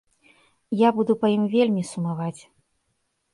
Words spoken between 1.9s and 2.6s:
сумаваць.